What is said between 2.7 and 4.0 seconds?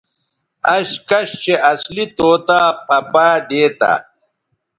پھہ پائ دیتہ